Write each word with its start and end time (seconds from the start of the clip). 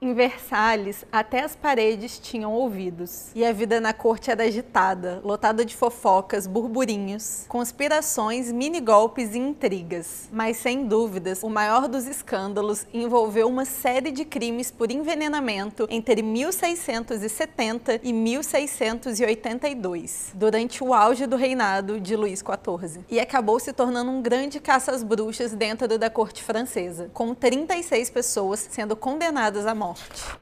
Em 0.00 0.14
Versalhes, 0.14 1.04
até 1.10 1.42
as 1.42 1.56
paredes 1.56 2.20
tinham 2.20 2.52
ouvidos. 2.52 3.32
E 3.34 3.44
a 3.44 3.52
vida 3.52 3.80
na 3.80 3.92
corte 3.92 4.30
era 4.30 4.44
agitada, 4.44 5.20
lotada 5.24 5.64
de 5.64 5.74
fofocas, 5.74 6.46
burburinhos, 6.46 7.44
conspirações, 7.48 8.52
mini-golpes 8.52 9.34
e 9.34 9.38
intrigas. 9.38 10.28
Mas, 10.30 10.58
sem 10.58 10.86
dúvidas, 10.86 11.42
o 11.42 11.50
maior 11.50 11.88
dos 11.88 12.06
escândalos 12.06 12.86
envolveu 12.94 13.48
uma 13.48 13.64
série 13.64 14.12
de 14.12 14.24
crimes 14.24 14.70
por 14.70 14.92
envenenamento 14.92 15.88
entre 15.90 16.22
1670 16.22 17.98
e 18.00 18.12
1682, 18.12 20.30
durante 20.32 20.84
o 20.84 20.94
auge 20.94 21.26
do 21.26 21.34
reinado 21.34 21.98
de 21.98 22.14
Luís 22.14 22.38
XIV. 22.38 23.00
E 23.10 23.18
acabou 23.18 23.58
se 23.58 23.72
tornando 23.72 24.12
um 24.12 24.22
grande 24.22 24.60
caça 24.60 24.92
às 24.92 25.02
bruxas 25.02 25.54
dentro 25.54 25.98
da 25.98 26.08
corte 26.08 26.44
francesa, 26.44 27.10
com 27.12 27.34
36 27.34 28.10
pessoas 28.10 28.64
sendo 28.70 28.94
condenadas 28.94 29.66
à 29.66 29.74
morte 29.74 29.87
morte. 29.88 30.38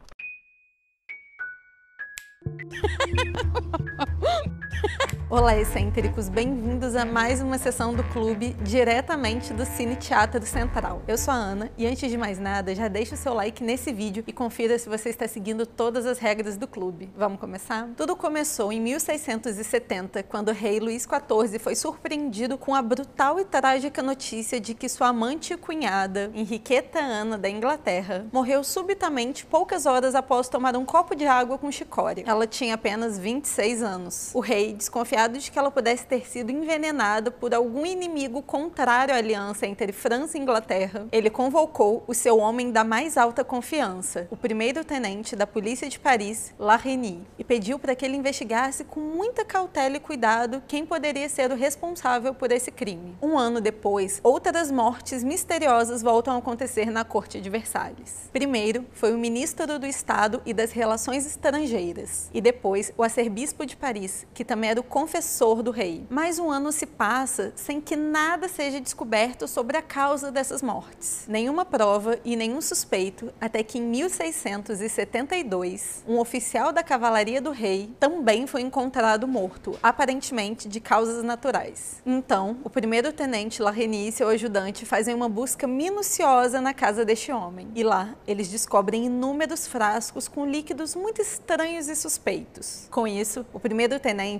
Olá, 5.28 5.56
excêntricos! 5.56 6.28
Bem-vindos 6.28 6.94
a 6.94 7.04
mais 7.04 7.42
uma 7.42 7.58
sessão 7.58 7.92
do 7.92 8.04
clube 8.04 8.54
diretamente 8.62 9.52
do 9.52 9.66
Cine 9.66 9.96
Teatro 9.96 10.46
Central. 10.46 11.02
Eu 11.08 11.18
sou 11.18 11.34
a 11.34 11.36
Ana 11.36 11.68
e 11.76 11.84
antes 11.84 12.08
de 12.08 12.16
mais 12.16 12.38
nada, 12.38 12.72
já 12.76 12.86
deixa 12.86 13.16
o 13.16 13.18
seu 13.18 13.34
like 13.34 13.62
nesse 13.62 13.92
vídeo 13.92 14.22
e 14.24 14.32
confira 14.32 14.78
se 14.78 14.88
você 14.88 15.08
está 15.08 15.26
seguindo 15.26 15.66
todas 15.66 16.06
as 16.06 16.20
regras 16.20 16.56
do 16.56 16.68
clube. 16.68 17.10
Vamos 17.16 17.40
começar? 17.40 17.88
Tudo 17.96 18.14
começou 18.14 18.72
em 18.72 18.80
1670, 18.80 20.22
quando 20.22 20.50
o 20.50 20.52
rei 20.52 20.78
Luís 20.78 21.02
XIV 21.02 21.58
foi 21.58 21.74
surpreendido 21.74 22.56
com 22.56 22.72
a 22.72 22.80
brutal 22.80 23.40
e 23.40 23.44
trágica 23.44 24.00
notícia 24.04 24.60
de 24.60 24.74
que 24.74 24.88
sua 24.88 25.08
amante 25.08 25.52
e 25.52 25.56
cunhada, 25.56 26.30
Henriqueta 26.34 27.00
Ana 27.00 27.36
da 27.36 27.50
Inglaterra, 27.50 28.26
morreu 28.32 28.62
subitamente 28.62 29.44
poucas 29.44 29.86
horas 29.86 30.14
após 30.14 30.48
tomar 30.48 30.76
um 30.76 30.84
copo 30.84 31.16
de 31.16 31.26
água 31.26 31.58
com 31.58 31.72
chicória. 31.72 32.22
Ela 32.24 32.46
tinha 32.46 32.74
apenas 32.74 33.18
26 33.18 33.82
anos. 33.82 34.30
O 34.32 34.38
rei 34.38 34.65
desconfiado 34.72 35.38
de 35.38 35.50
que 35.50 35.58
ela 35.58 35.70
pudesse 35.70 36.06
ter 36.06 36.26
sido 36.26 36.50
envenenada 36.50 37.30
por 37.30 37.54
algum 37.54 37.84
inimigo 37.84 38.42
contrário 38.42 39.14
à 39.14 39.18
aliança 39.18 39.66
entre 39.66 39.92
França 39.92 40.36
e 40.36 40.40
Inglaterra, 40.40 41.06
ele 41.12 41.30
convocou 41.30 42.04
o 42.06 42.14
seu 42.14 42.38
homem 42.38 42.70
da 42.70 42.84
mais 42.84 43.16
alta 43.16 43.44
confiança, 43.44 44.26
o 44.30 44.36
primeiro-tenente 44.36 45.36
da 45.36 45.46
polícia 45.46 45.88
de 45.88 45.98
Paris, 45.98 46.54
Larreny, 46.58 47.26
e 47.38 47.44
pediu 47.44 47.78
para 47.78 47.94
que 47.94 48.04
ele 48.04 48.16
investigasse 48.16 48.84
com 48.84 49.00
muita 49.00 49.44
cautela 49.44 49.96
e 49.96 50.00
cuidado 50.00 50.62
quem 50.66 50.84
poderia 50.84 51.28
ser 51.28 51.50
o 51.50 51.56
responsável 51.56 52.34
por 52.34 52.50
esse 52.52 52.70
crime. 52.70 53.16
Um 53.22 53.38
ano 53.38 53.60
depois, 53.60 54.20
outras 54.22 54.70
mortes 54.70 55.22
misteriosas 55.22 56.02
voltam 56.02 56.34
a 56.34 56.38
acontecer 56.38 56.90
na 56.90 57.04
corte 57.04 57.40
de 57.40 57.50
Versalhes. 57.50 58.30
Primeiro 58.32 58.84
foi 58.92 59.12
o 59.14 59.18
ministro 59.18 59.78
do 59.78 59.86
Estado 59.86 60.42
e 60.44 60.52
das 60.52 60.72
Relações 60.72 61.26
Estrangeiras, 61.26 62.30
e 62.32 62.40
depois 62.40 62.92
o 62.96 63.02
arcebispo 63.02 63.64
de 63.66 63.76
Paris, 63.76 64.26
que 64.34 64.44
também 64.44 64.55
era 64.64 64.80
o 64.80 64.84
confessor 64.84 65.62
do 65.62 65.70
rei. 65.70 66.06
Mais 66.08 66.38
um 66.38 66.50
ano 66.50 66.72
se 66.72 66.86
passa 66.86 67.52
sem 67.54 67.78
que 67.80 67.96
nada 67.96 68.48
seja 68.48 68.80
descoberto 68.80 69.48
sobre 69.48 69.76
a 69.76 69.82
causa 69.82 70.30
dessas 70.30 70.62
mortes. 70.62 71.24
Nenhuma 71.28 71.64
prova 71.64 72.18
e 72.24 72.36
nenhum 72.36 72.60
suspeito, 72.60 73.32
até 73.40 73.62
que 73.62 73.78
em 73.78 73.82
1672, 73.82 76.04
um 76.06 76.18
oficial 76.18 76.72
da 76.72 76.82
cavalaria 76.82 77.40
do 77.40 77.50
rei 77.50 77.94
também 77.98 78.46
foi 78.46 78.60
encontrado 78.62 79.28
morto, 79.28 79.78
aparentemente 79.82 80.68
de 80.68 80.80
causas 80.80 81.22
naturais. 81.22 82.02
Então, 82.06 82.56
o 82.64 82.70
primeiro-tenente 82.70 83.62
Larreny 83.62 84.08
e 84.08 84.12
seu 84.12 84.28
ajudante 84.28 84.86
fazem 84.86 85.14
uma 85.14 85.28
busca 85.28 85.66
minuciosa 85.66 86.60
na 86.60 86.72
casa 86.72 87.04
deste 87.04 87.32
homem. 87.32 87.68
E 87.74 87.82
lá, 87.82 88.14
eles 88.26 88.48
descobrem 88.48 89.06
inúmeros 89.06 89.66
frascos 89.66 90.28
com 90.28 90.46
líquidos 90.46 90.94
muito 90.94 91.20
estranhos 91.20 91.88
e 91.88 91.96
suspeitos. 91.96 92.86
Com 92.90 93.06
isso, 93.06 93.44
o 93.52 93.60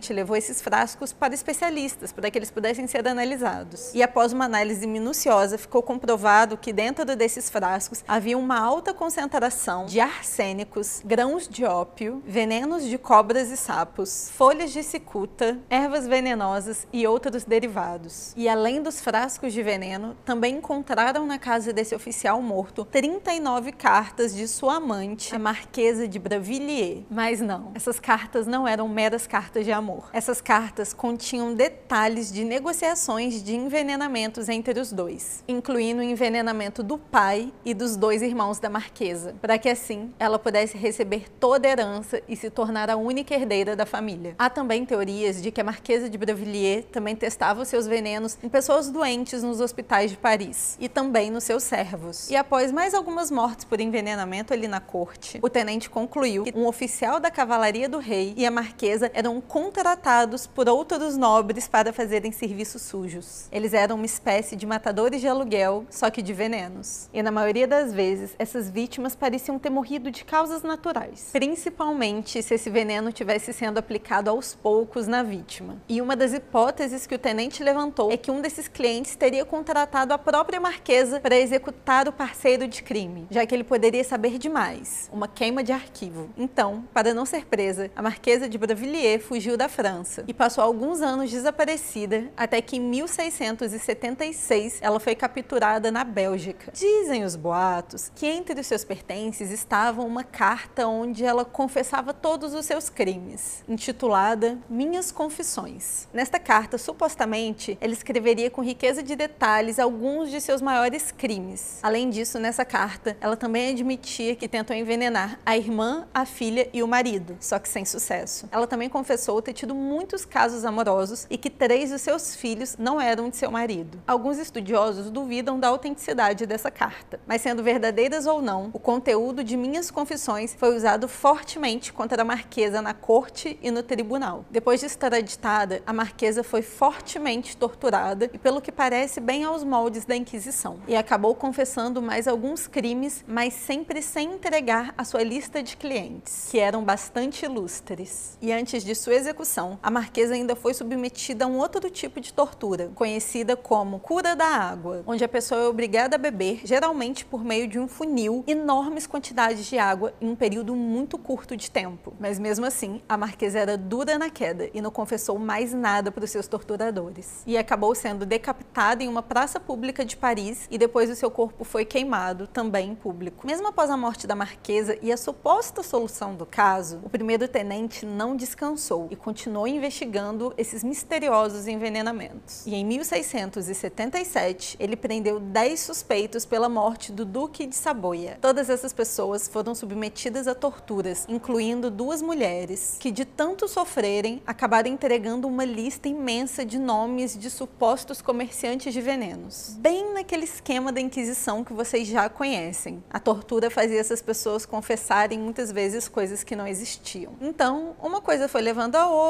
primeiro-tenente 0.06 0.12
levou 0.12 0.36
esses 0.36 0.60
frascos 0.60 1.12
para 1.12 1.34
especialistas, 1.34 2.12
para 2.12 2.30
que 2.30 2.38
eles 2.38 2.50
pudessem 2.50 2.86
ser 2.86 3.06
analisados. 3.06 3.94
E 3.94 4.02
após 4.02 4.32
uma 4.32 4.44
análise 4.44 4.86
minuciosa, 4.86 5.58
ficou 5.58 5.82
comprovado 5.82 6.56
que 6.56 6.72
dentro 6.72 7.04
desses 7.16 7.50
frascos 7.50 8.04
havia 8.06 8.38
uma 8.38 8.58
alta 8.58 8.92
concentração 8.92 9.86
de 9.86 10.00
arsênicos, 10.00 11.02
grãos 11.04 11.48
de 11.48 11.64
ópio, 11.64 12.22
venenos 12.26 12.84
de 12.84 12.98
cobras 12.98 13.50
e 13.50 13.56
sapos, 13.56 14.30
folhas 14.34 14.72
de 14.72 14.82
cicuta, 14.82 15.58
ervas 15.68 16.06
venenosas 16.06 16.86
e 16.92 17.06
outros 17.06 17.44
derivados. 17.44 18.32
E 18.36 18.48
além 18.48 18.82
dos 18.82 19.00
frascos 19.00 19.52
de 19.52 19.62
veneno, 19.62 20.16
também 20.24 20.56
encontraram 20.56 21.26
na 21.26 21.38
casa 21.38 21.72
desse 21.72 21.94
oficial 21.94 22.40
morto 22.42 22.84
39 22.84 23.72
cartas 23.72 24.34
de 24.34 24.46
sua 24.46 24.76
amante, 24.76 25.34
a 25.34 25.38
Marquesa 25.38 26.06
de 26.06 26.18
Bravilliers. 26.18 27.04
Mas 27.10 27.40
não, 27.40 27.72
essas 27.74 27.98
cartas 27.98 28.46
não 28.46 28.66
eram 28.66 28.88
meras 28.88 29.26
cartas 29.26 29.64
de 29.64 29.72
amor. 29.72 29.95
Essas 30.12 30.40
cartas 30.40 30.92
continham 30.92 31.54
detalhes 31.54 32.32
de 32.32 32.44
negociações 32.44 33.42
de 33.42 33.54
envenenamentos 33.54 34.48
entre 34.48 34.78
os 34.80 34.92
dois, 34.92 35.42
incluindo 35.46 36.00
o 36.00 36.04
envenenamento 36.04 36.82
do 36.82 36.98
pai 36.98 37.52
e 37.64 37.74
dos 37.74 37.96
dois 37.96 38.22
irmãos 38.22 38.58
da 38.58 38.70
Marquesa, 38.70 39.34
para 39.40 39.58
que 39.58 39.68
assim 39.68 40.12
ela 40.18 40.38
pudesse 40.38 40.76
receber 40.76 41.28
toda 41.40 41.66
a 41.66 41.70
herança 41.70 42.22
e 42.28 42.36
se 42.36 42.50
tornar 42.50 42.90
a 42.90 42.96
única 42.96 43.34
herdeira 43.34 43.76
da 43.76 43.86
família. 43.86 44.34
Há 44.38 44.48
também 44.50 44.84
teorias 44.84 45.42
de 45.42 45.50
que 45.50 45.60
a 45.60 45.64
Marquesa 45.64 46.08
de 46.08 46.18
Bravilliers 46.18 46.84
também 46.92 47.14
testava 47.14 47.62
os 47.62 47.68
seus 47.68 47.86
venenos 47.86 48.38
em 48.42 48.48
pessoas 48.48 48.90
doentes 48.90 49.42
nos 49.42 49.60
hospitais 49.60 50.10
de 50.10 50.16
Paris 50.16 50.76
e 50.80 50.88
também 50.88 51.30
nos 51.30 51.44
seus 51.44 51.62
servos. 51.62 52.30
E 52.30 52.36
após 52.36 52.72
mais 52.72 52.94
algumas 52.94 53.30
mortes 53.30 53.64
por 53.64 53.80
envenenamento 53.80 54.52
ali 54.52 54.68
na 54.68 54.80
corte, 54.80 55.38
o 55.42 55.48
tenente 55.48 55.90
concluiu 55.90 56.44
que 56.44 56.56
um 56.56 56.66
oficial 56.66 57.20
da 57.20 57.30
cavalaria 57.30 57.88
do 57.88 57.98
rei 57.98 58.34
e 58.36 58.46
a 58.46 58.50
Marquesa 58.50 59.10
eram 59.14 59.40
contratados 59.86 60.48
por 60.48 60.68
outros 60.68 61.16
nobres 61.16 61.68
para 61.68 61.92
fazerem 61.92 62.32
serviços 62.32 62.82
sujos. 62.82 63.46
Eles 63.52 63.72
eram 63.72 63.94
uma 63.94 64.04
espécie 64.04 64.56
de 64.56 64.66
matadores 64.66 65.20
de 65.20 65.28
aluguel, 65.28 65.86
só 65.88 66.10
que 66.10 66.22
de 66.22 66.32
venenos. 66.32 67.08
E 67.14 67.22
na 67.22 67.30
maioria 67.30 67.68
das 67.68 67.92
vezes, 67.92 68.34
essas 68.36 68.68
vítimas 68.68 69.14
pareciam 69.14 69.60
ter 69.60 69.70
morrido 69.70 70.10
de 70.10 70.24
causas 70.24 70.64
naturais, 70.64 71.28
principalmente 71.32 72.42
se 72.42 72.54
esse 72.54 72.68
veneno 72.68 73.12
tivesse 73.12 73.52
sendo 73.52 73.78
aplicado 73.78 74.28
aos 74.28 74.56
poucos 74.56 75.06
na 75.06 75.22
vítima. 75.22 75.76
E 75.88 76.02
uma 76.02 76.16
das 76.16 76.32
hipóteses 76.32 77.06
que 77.06 77.14
o 77.14 77.18
tenente 77.18 77.62
levantou 77.62 78.10
é 78.10 78.16
que 78.16 78.32
um 78.32 78.40
desses 78.40 78.66
clientes 78.66 79.14
teria 79.14 79.44
contratado 79.44 80.12
a 80.12 80.18
própria 80.18 80.58
marquesa 80.58 81.20
para 81.20 81.38
executar 81.38 82.08
o 82.08 82.12
parceiro 82.12 82.66
de 82.66 82.82
crime, 82.82 83.28
já 83.30 83.46
que 83.46 83.54
ele 83.54 83.62
poderia 83.62 84.02
saber 84.02 84.36
demais, 84.36 85.08
uma 85.12 85.28
queima 85.28 85.62
de 85.62 85.70
arquivo. 85.70 86.28
Então, 86.36 86.82
para 86.92 87.14
não 87.14 87.24
ser 87.24 87.46
presa, 87.46 87.88
a 87.94 88.02
marquesa 88.02 88.48
de 88.48 88.58
Bravilliers 88.58 89.22
fugiu 89.24 89.56
da 89.56 89.68
França 89.76 90.24
e 90.26 90.32
passou 90.32 90.64
alguns 90.64 91.02
anos 91.02 91.30
desaparecida, 91.30 92.32
até 92.34 92.62
que 92.62 92.78
em 92.78 92.80
1676 92.80 94.78
ela 94.80 94.98
foi 94.98 95.14
capturada 95.14 95.90
na 95.90 96.02
Bélgica. 96.02 96.72
Dizem 96.72 97.24
os 97.24 97.36
boatos 97.36 98.10
que 98.14 98.26
entre 98.26 98.58
os 98.58 98.66
seus 98.66 98.84
pertences 98.84 99.50
estava 99.50 100.00
uma 100.00 100.24
carta 100.24 100.88
onde 100.88 101.26
ela 101.26 101.44
confessava 101.44 102.14
todos 102.14 102.54
os 102.54 102.64
seus 102.64 102.88
crimes, 102.88 103.62
intitulada 103.68 104.58
Minhas 104.66 105.12
Confissões. 105.12 106.08
Nesta 106.10 106.38
carta, 106.38 106.78
supostamente, 106.78 107.76
ela 107.78 107.92
escreveria 107.92 108.50
com 108.50 108.62
riqueza 108.62 109.02
de 109.02 109.14
detalhes 109.14 109.78
alguns 109.78 110.30
de 110.30 110.40
seus 110.40 110.62
maiores 110.62 111.12
crimes. 111.12 111.80
Além 111.82 112.08
disso, 112.08 112.38
nessa 112.38 112.64
carta, 112.64 113.14
ela 113.20 113.36
também 113.36 113.72
admitia 113.72 114.34
que 114.34 114.48
tentou 114.48 114.74
envenenar 114.74 115.38
a 115.44 115.54
irmã, 115.54 116.08
a 116.14 116.24
filha 116.24 116.66
e 116.72 116.82
o 116.82 116.88
marido, 116.88 117.36
só 117.40 117.58
que 117.58 117.68
sem 117.68 117.84
sucesso. 117.84 118.48
Ela 118.50 118.66
também 118.66 118.88
confessou 118.88 119.42
ter 119.42 119.52
tido 119.52 119.65
muitos 119.74 119.96
muitos 120.06 120.24
casos 120.24 120.64
amorosos 120.64 121.26
e 121.28 121.36
que 121.36 121.50
três 121.50 121.90
dos 121.90 122.00
seus 122.00 122.36
filhos 122.36 122.76
não 122.78 123.00
eram 123.00 123.28
de 123.28 123.36
seu 123.36 123.50
marido. 123.50 123.98
Alguns 124.06 124.38
estudiosos 124.38 125.10
duvidam 125.10 125.58
da 125.58 125.68
autenticidade 125.68 126.46
dessa 126.46 126.70
carta, 126.70 127.18
mas 127.26 127.42
sendo 127.42 127.62
verdadeiras 127.62 128.24
ou 128.24 128.40
não, 128.40 128.70
o 128.72 128.78
conteúdo 128.78 129.42
de 129.42 129.56
minhas 129.56 129.90
confissões 129.90 130.54
foi 130.54 130.76
usado 130.76 131.08
fortemente 131.08 131.92
contra 131.92 132.22
a 132.22 132.24
marquesa 132.24 132.80
na 132.80 132.94
corte 132.94 133.58
e 133.60 133.70
no 133.70 133.82
tribunal. 133.82 134.44
Depois 134.50 134.80
de 134.80 134.86
extraditada, 134.86 135.82
a 135.84 135.92
marquesa 135.92 136.44
foi 136.44 136.62
fortemente 136.62 137.56
torturada 137.56 138.30
e, 138.32 138.38
pelo 138.38 138.60
que 138.60 138.70
parece, 138.70 139.18
bem 139.18 139.44
aos 139.44 139.64
moldes 139.64 140.04
da 140.04 140.14
Inquisição, 140.14 140.78
e 140.86 140.94
acabou 140.94 141.34
confessando 141.34 142.00
mais 142.00 142.28
alguns 142.28 142.66
crimes, 142.66 143.24
mas 143.26 143.54
sempre 143.54 144.00
sem 144.00 144.34
entregar 144.34 144.94
a 144.96 145.04
sua 145.04 145.22
lista 145.22 145.62
de 145.62 145.76
clientes, 145.76 146.48
que 146.50 146.58
eram 146.58 146.84
bastante 146.84 147.44
ilustres. 147.44 148.38
E 148.40 148.52
antes 148.52 148.84
de 148.84 148.94
sua 148.94 149.14
execução, 149.14 149.45
a 149.82 149.90
marquesa 149.90 150.34
ainda 150.34 150.56
foi 150.56 150.74
submetida 150.74 151.44
a 151.44 151.48
um 151.48 151.58
outro 151.58 151.88
tipo 151.88 152.20
de 152.20 152.32
tortura, 152.32 152.90
conhecida 152.94 153.56
como 153.56 154.00
cura 154.00 154.34
da 154.34 154.46
água, 154.46 155.02
onde 155.06 155.24
a 155.24 155.28
pessoa 155.28 155.60
é 155.60 155.68
obrigada 155.68 156.16
a 156.16 156.18
beber, 156.18 156.62
geralmente 156.64 157.24
por 157.24 157.44
meio 157.44 157.68
de 157.68 157.78
um 157.78 157.86
funil, 157.86 158.42
enormes 158.46 159.06
quantidades 159.06 159.66
de 159.66 159.78
água 159.78 160.12
em 160.20 160.28
um 160.28 160.34
período 160.34 160.74
muito 160.74 161.16
curto 161.16 161.56
de 161.56 161.70
tempo. 161.70 162.12
Mas 162.18 162.38
mesmo 162.38 162.66
assim, 162.66 163.00
a 163.08 163.16
marquesa 163.16 163.58
era 163.58 163.76
dura 163.76 164.18
na 164.18 164.30
queda 164.30 164.68
e 164.74 164.80
não 164.80 164.90
confessou 164.90 165.38
mais 165.38 165.72
nada 165.72 166.10
para 166.10 166.24
os 166.24 166.30
seus 166.30 166.48
torturadores. 166.48 167.42
E 167.46 167.56
acabou 167.56 167.94
sendo 167.94 168.26
decapitada 168.26 169.02
em 169.02 169.08
uma 169.08 169.22
praça 169.22 169.60
pública 169.60 170.04
de 170.04 170.16
Paris 170.16 170.66
e 170.70 170.76
depois 170.76 171.08
o 171.08 171.14
seu 171.14 171.30
corpo 171.30 171.64
foi 171.64 171.84
queimado, 171.84 172.46
também 172.46 172.90
em 172.90 172.94
público. 172.94 173.46
Mesmo 173.46 173.68
após 173.68 173.90
a 173.90 173.96
morte 173.96 174.26
da 174.26 174.34
marquesa 174.34 174.98
e 175.00 175.12
a 175.12 175.16
suposta 175.16 175.82
solução 175.82 176.34
do 176.34 176.44
caso, 176.44 177.00
o 177.04 177.08
primeiro 177.08 177.46
tenente 177.46 178.04
não 178.04 178.34
descansou 178.34 179.08
e 179.10 179.16
continuou 179.16 179.35
investigando 179.66 180.54
esses 180.56 180.82
misteriosos 180.82 181.66
envenenamentos. 181.68 182.66
E 182.66 182.74
em 182.74 182.84
1677, 182.84 184.76
ele 184.80 184.96
prendeu 184.96 185.38
10 185.38 185.80
suspeitos 185.80 186.46
pela 186.46 186.68
morte 186.68 187.12
do 187.12 187.24
Duque 187.24 187.66
de 187.66 187.76
Saboia. 187.76 188.38
Todas 188.40 188.70
essas 188.70 188.92
pessoas 188.92 189.48
foram 189.48 189.74
submetidas 189.74 190.48
a 190.48 190.54
torturas, 190.54 191.26
incluindo 191.28 191.90
duas 191.90 192.22
mulheres, 192.22 192.96
que 192.98 193.10
de 193.10 193.24
tanto 193.24 193.68
sofrerem 193.68 194.42
acabaram 194.46 194.88
entregando 194.88 195.46
uma 195.46 195.64
lista 195.64 196.08
imensa 196.08 196.64
de 196.64 196.78
nomes 196.78 197.38
de 197.38 197.50
supostos 197.50 198.22
comerciantes 198.22 198.92
de 198.92 199.00
venenos. 199.00 199.76
Bem 199.78 200.14
naquele 200.14 200.44
esquema 200.44 200.92
da 200.92 201.00
Inquisição 201.00 201.64
que 201.64 201.72
vocês 201.72 202.06
já 202.06 202.28
conhecem. 202.28 203.02
A 203.10 203.18
tortura 203.18 203.70
fazia 203.70 204.00
essas 204.00 204.22
pessoas 204.22 204.64
confessarem 204.64 205.38
muitas 205.38 205.72
vezes 205.72 206.08
coisas 206.08 206.44
que 206.44 206.56
não 206.56 206.66
existiam. 206.66 207.34
Então, 207.40 207.96
uma 208.00 208.20
coisa 208.20 208.48
foi 208.48 208.62
levando 208.62 208.96
a 208.96 209.08
outra, 209.08 209.25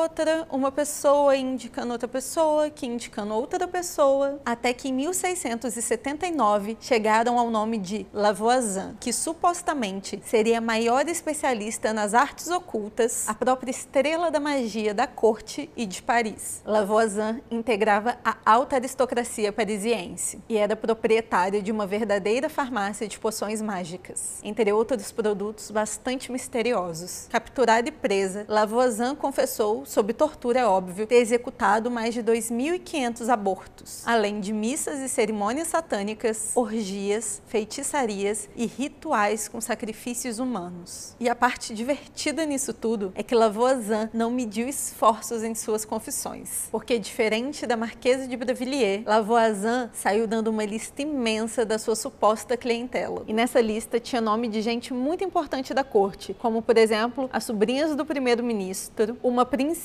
uma 0.51 0.71
pessoa 0.71 1.37
indicando 1.37 1.93
outra 1.93 2.09
pessoa, 2.09 2.69
que 2.69 2.87
indicando 2.87 3.33
outra 3.33 3.67
pessoa, 3.67 4.39
até 4.45 4.73
que 4.73 4.89
em 4.89 4.93
1679 4.93 6.77
chegaram 6.81 7.39
ao 7.39 7.51
nome 7.51 7.79
de 7.79 8.07
Lavoisin, 8.13 8.95
que 9.01 9.11
supostamente 9.13 10.21
seria 10.25 10.59
a 10.59 10.61
maior 10.61 11.09
especialista 11.09 11.95
nas 11.95 12.13
artes 12.13 12.49
ocultas, 12.49 13.27
a 13.27 13.35
própria 13.35 13.71
estrela 13.71 14.31
da 14.31 14.39
magia 14.39 14.93
da 14.93 15.07
corte 15.07 15.71
e 15.75 15.87
de 15.87 16.03
Paris. 16.03 16.61
Lavoisin 16.65 17.41
integrava 17.51 18.19
a 18.23 18.37
alta 18.45 18.77
aristocracia 18.77 19.53
parisiense 19.53 20.41
e 20.49 20.59
era 20.59 20.77
proprietária 20.77 21.63
de 21.63 21.73
uma 21.73 21.87
verdadeira 21.87 22.51
farmácia 22.51 23.09
de 23.09 23.19
poções 23.19 23.63
mágicas, 23.63 24.41
entre 24.43 24.71
outros 24.73 25.11
produtos 25.11 25.71
bastante 25.71 26.31
misteriosos. 26.31 27.29
Capturada 27.31 27.89
e 27.89 27.93
presa, 27.93 28.45
Lavoisin 28.47 29.15
confessou, 29.15 29.86
sob 29.87 30.13
tortura 30.13 30.61
é 30.61 30.67
óbvio, 30.67 31.07
ter 31.07 31.17
executado 31.17 31.91
mais 31.91 32.13
de 32.13 32.23
2.500 32.23 33.29
abortos, 33.29 34.03
além 34.05 34.41
de 34.41 34.53
missas 34.53 34.99
e 35.01 35.09
cerimônias 35.09 35.69
satânicas, 35.69 36.53
orgias, 36.55 37.41
feitiçarias 37.47 38.49
e 38.57 38.67
rituais 38.67 39.49
com 39.49 39.61
sacrifícios 39.61 40.39
humanos. 40.39 41.15
E 41.21 41.29
a 41.29 41.35
parte 41.35 41.73
divertida 41.73 42.45
nisso 42.45 42.73
tudo 42.73 43.13
é 43.15 43.23
que 43.23 43.35
Lavoisin 43.35 44.11
não 44.13 44.31
mediu 44.31 44.69
esforços 44.69 45.43
em 45.43 45.55
suas 45.55 45.85
confissões, 45.85 46.69
porque 46.71 46.99
diferente 46.99 47.67
da 47.67 47.77
Marquesa 47.77 48.27
de 48.27 48.37
Brinvilliers, 48.37 49.05
Lavoisin 49.07 49.89
saiu 49.93 50.27
dando 50.27 50.49
uma 50.49 50.65
lista 50.65 51.03
imensa 51.03 51.65
da 51.65 51.79
sua 51.79 51.95
suposta 51.95 52.57
clientela. 52.57 53.23
E 53.27 53.33
nessa 53.33 53.61
lista 53.61 54.01
tinha 54.01 54.21
nome 54.21 54.49
de 54.49 54.61
gente 54.61 54.93
muito 54.93 55.23
importante 55.23 55.73
da 55.73 55.85
corte, 55.85 56.35
como 56.35 56.61
por 56.61 56.77
exemplo 56.77 57.31
as 57.33 57.45
sobrinhas 57.45 57.95
do 57.95 58.05
primeiro-ministro, 58.05 59.17
uma 59.23 59.45
princesa, 59.45 59.76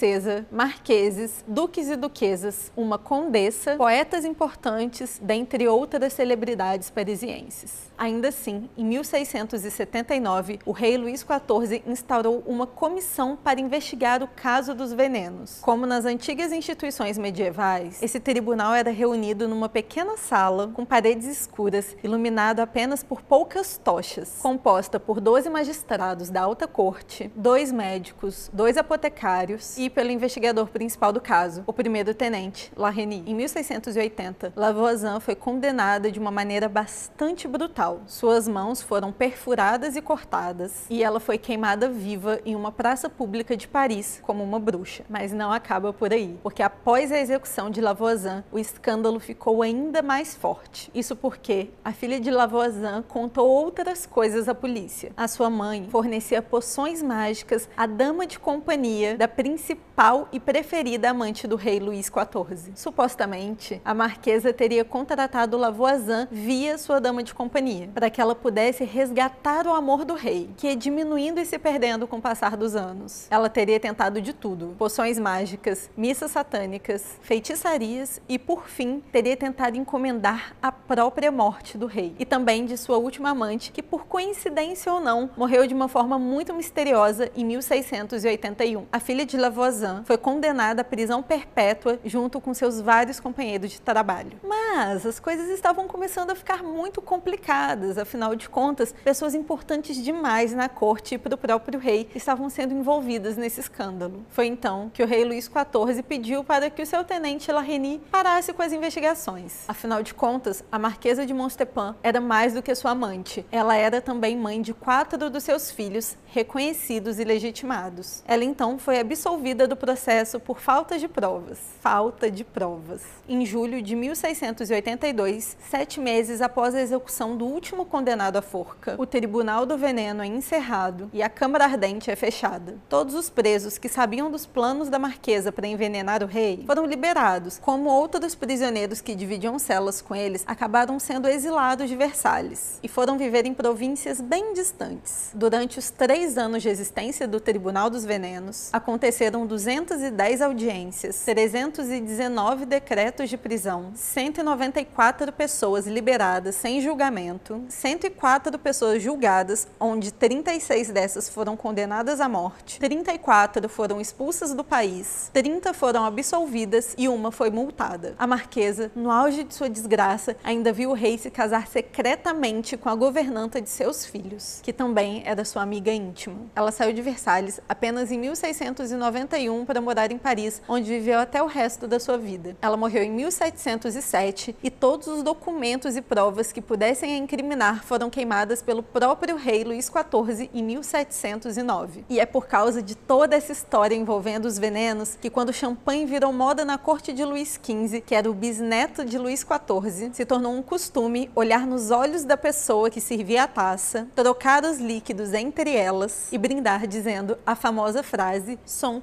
marqueses, 0.52 1.44
duques 1.48 1.90
e 1.90 1.96
duquesas, 1.96 2.72
uma 2.76 2.98
condessa, 2.98 3.76
poetas 3.76 4.26
importantes, 4.26 5.20
dentre 5.22 5.68
outras 5.68 6.14
celebridades 6.14 6.90
parisienses. 6.90 7.92
Ainda 7.98 8.30
assim, 8.30 8.68
em 8.76 8.84
1679, 8.84 10.60
o 10.66 10.72
rei 10.72 10.98
Luís 10.98 11.22
XIV 11.22 11.84
instaurou 11.86 12.44
uma 12.48 12.66
comissão 12.66 13.36
para 13.36 13.62
investigar 13.62 14.24
o 14.24 14.28
caso 14.28 14.74
dos 14.74 14.92
venenos. 14.92 15.60
Como 15.62 15.86
nas 15.86 16.06
antigas 16.06 16.52
instituições 16.52 17.18
medievais, 17.18 18.02
esse 18.02 18.20
tribunal 18.20 18.74
era 18.74 18.90
reunido 18.90 19.48
numa 19.48 19.70
pequena 19.70 20.18
sala 20.18 20.72
com 20.74 20.84
paredes 20.84 21.28
escuras, 21.28 21.96
iluminado 22.04 22.60
apenas 22.60 23.04
por 23.04 23.22
poucas 23.22 23.78
tochas, 23.78 24.40
composta 24.42 25.00
por 25.00 25.22
12 25.22 25.50
magistrados 25.50 26.30
da 26.30 26.42
alta 26.42 26.68
corte, 26.68 27.32
dois 27.36 27.72
médicos, 27.72 28.50
dois 28.52 28.78
apotecários 28.78 29.78
e 29.86 29.90
pelo 29.90 30.12
investigador 30.12 30.68
principal 30.68 31.12
do 31.12 31.20
caso, 31.20 31.64
o 31.66 31.74
primeiro-tenente 31.74 32.72
Larreny. 32.78 33.24
Em 33.26 33.34
1680, 33.34 34.54
Lavoisin 34.56 35.20
foi 35.20 35.34
condenada 35.34 36.12
de 36.12 36.20
uma 36.20 36.30
maneira 36.30 36.70
bastante 36.70 37.48
brutal. 37.48 38.02
Suas 38.06 38.48
mãos 38.48 38.80
foram 38.80 39.12
perfuradas 39.12 39.96
e 39.96 40.02
cortadas 40.02 40.86
e 40.88 41.04
ela 41.04 41.20
foi 41.20 41.40
queimada 41.40 41.90
viva 41.90 42.40
em 42.46 42.56
uma 42.56 42.72
praça 42.72 43.10
pública 43.10 43.58
de 43.58 43.68
Paris 43.68 44.20
como 44.22 44.44
uma 44.44 44.60
bruxa. 44.60 45.04
Mas 45.10 45.34
não 45.34 45.52
acaba 45.52 45.92
por 45.92 46.14
aí, 46.14 46.38
porque 46.44 46.62
após 46.62 47.12
a 47.12 47.20
execução 47.20 47.72
de 47.72 47.82
Lavoisin, 47.82 48.44
o 48.52 48.60
escândalo 48.60 49.20
ficou 49.20 49.64
ainda 49.64 50.04
mais 50.04 50.36
forte. 50.36 50.92
Isso 50.94 51.16
porque 51.16 51.70
a 51.84 51.92
filha 51.92 52.20
de 52.20 52.30
Lavoisin 52.30 53.02
contou 53.08 53.50
outras 53.50 54.06
coisas 54.06 54.48
à 54.48 54.54
polícia. 54.54 55.12
A 55.18 55.28
sua 55.28 55.50
mãe 55.50 55.88
fornecia 55.90 56.40
poções 56.40 57.02
mágicas 57.02 57.68
à 57.76 57.88
dama 57.88 58.28
de 58.28 58.38
companhia 58.38 59.18
da 59.18 59.28
principal 59.76 60.28
e 60.32 60.40
preferida 60.40 61.12
amante 61.12 61.48
do 61.48 61.56
rei 61.56 61.80
Luís 61.80 62.08
XIV. 62.08 62.72
Supostamente, 62.76 63.80
a 63.86 63.94
marquesa 63.94 64.52
teria 64.52 64.84
contratado 64.84 65.58
Lavoisin 65.58 66.28
via 66.32 66.78
sua 66.78 67.00
dama 67.00 67.22
de 67.22 67.34
companhia, 67.34 67.90
para 67.94 68.10
que 68.10 68.20
ela 68.20 68.34
pudesse 68.34 68.84
resgatar 68.84 69.68
o 69.68 69.74
amor 69.74 70.04
do 70.04 70.16
rei, 70.16 70.50
que 70.58 70.68
ia 70.68 70.76
diminuindo 70.76 71.40
e 71.40 71.46
se 71.46 71.60
perdendo 71.60 72.08
com 72.08 72.18
o 72.18 72.22
passar 72.22 72.58
dos 72.58 72.76
anos. 72.76 73.28
Ela 73.30 73.48
teria 73.48 73.80
tentado 73.80 74.20
de 74.20 74.34
tudo: 74.34 74.76
poções 74.78 75.20
mágicas, 75.20 75.90
missas 75.96 76.32
satânicas, 76.32 77.20
feitiçarias 77.22 78.20
e, 78.28 78.40
por 78.40 78.68
fim, 78.68 79.04
teria 79.12 79.38
tentado 79.38 79.78
encomendar 79.78 80.56
a 80.62 80.72
própria 80.72 81.32
morte 81.32 81.78
do 81.78 81.86
rei 81.86 82.16
e 82.18 82.26
também 82.26 82.66
de 82.66 82.76
sua 82.76 82.98
última 82.98 83.30
amante, 83.30 83.72
que 83.72 83.84
por 83.84 84.08
coincidência 84.08 84.92
ou 84.92 85.00
não, 85.00 85.30
morreu 85.38 85.68
de 85.68 85.76
uma 85.76 85.88
forma 85.88 86.18
muito 86.18 86.54
misteriosa 86.56 87.30
em 87.36 87.46
1681. 87.46 88.86
A 88.92 89.00
filha 89.00 89.26
de 89.26 89.38
Lavoisin 89.38 89.61
foi 90.06 90.18
condenada 90.18 90.82
à 90.82 90.84
prisão 90.84 91.22
perpétua 91.22 92.00
junto 92.04 92.42
com 92.42 92.54
seus 92.54 92.82
vários 92.82 93.20
companheiros 93.20 93.72
de 93.72 93.80
trabalho. 93.80 94.40
Mas 94.44 95.06
as 95.06 95.20
coisas 95.20 95.50
estavam 95.50 95.88
começando 95.88 96.32
a 96.32 96.36
ficar 96.36 96.64
muito 96.64 97.02
complicadas, 97.02 97.98
afinal 97.98 98.36
de 98.36 98.50
contas, 98.50 98.94
pessoas 99.04 99.36
importantes 99.36 100.04
demais 100.04 100.52
na 100.54 100.68
corte 100.68 101.16
e 101.16 101.18
para 101.18 101.36
o 101.36 101.38
próprio 101.38 101.80
rei 101.80 102.10
estavam 102.16 102.50
sendo 102.50 102.74
envolvidas 102.74 103.38
nesse 103.38 103.60
escândalo. 103.60 104.26
Foi 104.30 104.48
então 104.48 104.90
que 104.92 105.04
o 105.04 105.08
rei 105.08 105.24
Luís 105.24 105.46
XIV 105.46 106.02
pediu 106.02 106.44
para 106.44 106.70
que 106.70 106.82
o 106.82 106.86
seu 106.86 107.04
tenente 107.04 107.52
Larreny 107.52 108.02
parasse 108.12 108.54
com 108.54 108.64
as 108.64 108.74
investigações. 108.74 109.64
Afinal 109.68 110.02
de 110.02 110.14
contas, 110.14 110.64
a 110.72 110.80
marquesa 110.80 111.26
de 111.26 111.34
Montespan 111.34 111.96
era 112.02 112.20
mais 112.20 112.54
do 112.54 112.64
que 112.64 112.74
sua 112.74 112.92
amante. 112.92 113.46
Ela 113.52 113.76
era 113.76 114.02
também 114.02 114.36
mãe 114.36 114.62
de 114.62 114.74
quatro 114.74 115.30
dos 115.30 115.44
seus 115.44 115.70
filhos, 115.70 116.18
reconhecidos 116.26 117.20
e 117.20 117.24
legitimados. 117.24 118.24
Ela 118.28 118.44
então 118.44 118.80
foi 118.80 119.00
absolvida 119.00 119.51
do 119.54 119.76
processo 119.76 120.40
por 120.40 120.60
falta 120.60 120.98
de 120.98 121.08
provas. 121.08 121.60
Falta 121.80 122.32
de 122.32 122.44
provas. 122.44 123.02
Em 123.28 123.46
julho 123.46 123.82
de 123.82 123.96
1682, 123.96 125.58
sete 125.70 126.00
meses 126.00 126.42
após 126.42 126.74
a 126.74 126.82
execução 126.82 127.36
do 127.36 127.46
último 127.46 127.86
condenado 127.86 128.38
à 128.38 128.42
forca, 128.42 128.96
o 128.98 129.06
Tribunal 129.06 129.66
do 129.66 129.78
Veneno 129.78 130.24
é 130.24 130.28
encerrado 130.28 131.10
e 131.14 131.22
a 131.22 131.30
Câmara 131.30 131.66
Ardente 131.66 132.10
é 132.10 132.16
fechada. 132.16 132.78
Todos 132.90 133.16
os 133.16 133.30
presos 133.30 133.78
que 133.78 133.88
sabiam 133.88 134.30
dos 134.30 134.46
planos 134.46 134.90
da 134.90 135.00
Marquesa 135.00 135.52
para 135.52 135.68
envenenar 135.68 136.24
o 136.24 136.28
rei 136.28 136.64
foram 136.66 136.86
liberados, 136.86 137.60
como 137.60 137.90
outros 137.90 138.36
prisioneiros 138.36 139.02
que 139.02 139.16
dividiam 139.16 139.58
celas 139.60 140.02
com 140.02 140.16
eles 140.16 140.44
acabaram 140.48 141.00
sendo 141.00 141.28
exilados 141.28 141.90
de 141.90 141.96
Versalhes 141.96 142.80
e 142.84 142.88
foram 142.88 143.18
viver 143.18 143.46
em 143.46 143.54
províncias 143.54 144.20
bem 144.20 144.54
distantes. 144.54 145.32
Durante 145.34 145.80
os 145.80 145.90
três 145.90 146.38
anos 146.38 146.62
de 146.62 146.70
existência 146.70 147.28
do 147.28 147.40
Tribunal 147.40 147.90
dos 147.90 148.04
Venenos, 148.04 148.70
aconteceram 148.74 149.31
210 149.40 150.42
audiências, 150.42 151.24
319 151.24 152.66
decretos 152.66 153.30
de 153.30 153.38
prisão, 153.38 153.92
194 153.96 155.32
pessoas 155.32 155.88
liberadas 155.88 156.56
sem 156.56 156.82
julgamento, 156.82 157.64
104 157.70 158.60
pessoas 158.60 159.02
julgadas, 159.02 159.68
onde 159.80 160.12
36 160.12 160.90
dessas 160.90 161.30
foram 161.30 161.56
condenadas 161.56 162.20
à 162.20 162.28
morte, 162.28 162.80
34 162.80 163.70
foram 163.70 164.02
expulsas 164.02 164.54
do 164.54 164.64
país, 164.64 165.30
30 165.34 165.74
foram 165.74 166.04
absolvidas 166.04 166.94
e 166.98 167.08
uma 167.08 167.32
foi 167.32 167.50
multada. 167.50 168.16
A 168.20 168.28
marquesa, 168.28 168.92
no 168.94 169.10
auge 169.10 169.44
de 169.44 169.54
sua 169.54 169.70
desgraça, 169.70 170.36
ainda 170.44 170.74
viu 170.74 170.90
o 170.90 170.94
rei 170.94 171.18
se 171.18 171.32
casar 171.32 171.68
secretamente 171.68 172.76
com 172.76 172.90
a 172.90 172.96
governanta 172.96 173.62
de 173.62 173.70
seus 173.70 174.06
filhos, 174.06 174.60
que 174.62 174.74
também 174.74 175.24
era 175.26 175.46
sua 175.46 175.62
amiga 175.62 175.92
íntima. 175.92 176.38
Ela 176.56 176.72
saiu 176.72 176.92
de 176.92 177.02
Versalhes 177.02 177.62
apenas 177.70 178.12
em 178.12 178.20
1690 178.20 179.21
91 179.22 179.66
para 179.66 179.82
morar 179.82 180.12
em 180.12 180.18
Paris, 180.18 180.62
onde 180.68 180.90
viveu 180.90 181.20
até 181.20 181.42
o 181.42 181.46
resto 181.46 181.88
da 181.88 182.00
sua 182.00 182.18
vida. 182.18 182.56
Ela 182.62 182.78
morreu 182.78 183.04
em 183.04 183.12
1707 183.12 184.56
e 184.64 184.70
todos 184.70 185.08
os 185.08 185.24
documentos 185.24 185.96
e 185.96 186.02
provas 186.02 186.52
que 186.52 186.62
pudessem 186.62 187.14
a 187.14 187.18
incriminar 187.18 187.84
foram 187.84 188.10
queimadas 188.10 188.62
pelo 188.62 188.82
próprio 188.82 189.36
rei 189.36 189.64
Luís 189.64 189.86
XIV 189.86 190.50
em 190.54 190.64
1709. 190.64 192.06
E 192.10 192.20
é 192.20 192.26
por 192.26 192.48
causa 192.48 192.82
de 192.82 192.96
toda 192.96 193.36
essa 193.36 193.52
história 193.52 193.96
envolvendo 193.96 194.46
os 194.46 194.58
venenos 194.58 195.18
que 195.22 195.30
quando 195.30 195.50
o 195.50 195.54
champanhe 195.54 196.06
virou 196.06 196.34
moda 196.34 196.66
na 196.66 196.78
corte 196.78 197.14
de 197.14 197.24
Luís 197.24 197.60
XV, 197.62 198.02
que 198.02 198.16
era 198.16 198.30
o 198.30 198.34
bisneto 198.34 199.06
de 199.06 199.18
Luís 199.18 199.42
XIV, 199.42 200.12
se 200.14 200.26
tornou 200.26 200.54
um 200.54 200.64
costume 200.64 201.30
olhar 201.36 201.68
nos 201.68 201.92
olhos 201.92 202.24
da 202.24 202.38
pessoa 202.38 202.90
que 202.90 203.02
servia 203.02 203.44
a 203.44 203.48
taça, 203.48 204.08
trocar 204.16 204.64
os 204.64 204.80
líquidos 204.80 205.34
entre 205.34 205.76
elas 205.76 206.32
e 206.32 206.38
brindar 206.38 206.88
dizendo 206.88 207.38
a 207.46 207.56
famosa 207.56 208.02
frase 208.02 208.58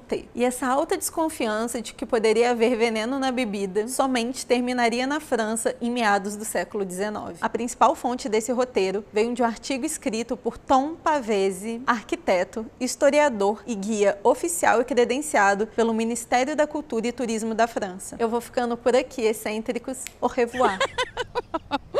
"sonte". 0.09 0.29
E 0.33 0.43
essa 0.43 0.67
alta 0.67 0.97
desconfiança 0.97 1.81
de 1.81 1.93
que 1.93 2.05
poderia 2.05 2.51
haver 2.51 2.75
veneno 2.75 3.19
na 3.19 3.31
bebida 3.31 3.87
somente 3.87 4.45
terminaria 4.45 5.05
na 5.05 5.19
França 5.19 5.75
em 5.81 5.91
meados 5.91 6.35
do 6.35 6.45
século 6.45 6.89
XIX. 6.89 7.37
A 7.41 7.49
principal 7.49 7.95
fonte 7.95 8.27
desse 8.27 8.51
roteiro 8.51 9.03
veio 9.13 9.33
de 9.33 9.41
um 9.41 9.45
artigo 9.45 9.85
escrito 9.85 10.35
por 10.35 10.57
Tom 10.57 10.95
Pavese, 10.95 11.81
arquiteto, 11.85 12.65
historiador 12.79 13.63
e 13.65 13.75
guia 13.75 14.17
oficial 14.23 14.81
e 14.81 14.85
credenciado 14.85 15.67
pelo 15.67 15.93
Ministério 15.93 16.55
da 16.55 16.65
Cultura 16.65 17.07
e 17.07 17.11
Turismo 17.11 17.53
da 17.53 17.67
França. 17.67 18.15
Eu 18.19 18.29
vou 18.29 18.41
ficando 18.41 18.75
por 18.75 18.95
aqui, 18.95 19.21
excêntricos. 19.21 20.03
Au 20.21 20.29
revoir! 20.29 20.79